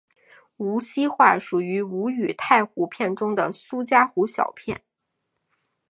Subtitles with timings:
[0.57, 4.83] 无锡话属于吴语太湖片中的苏嘉湖小片。